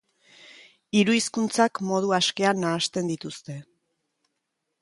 Hiru 0.99 1.17
hizkuntzak 1.17 1.81
modu 1.89 2.15
askean 2.21 2.65
nahasten 2.65 3.15
dituzte. 3.15 3.63